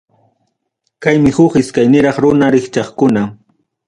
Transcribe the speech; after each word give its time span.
Kaymi 1.03 1.31
huk 1.37 1.53
iskayniraq 1.61 2.17
runa 2.23 2.47
rikchaqkuna. 2.57 3.23